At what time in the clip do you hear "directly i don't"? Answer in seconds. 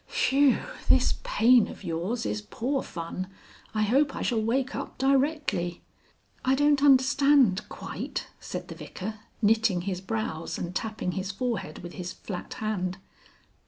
4.97-6.81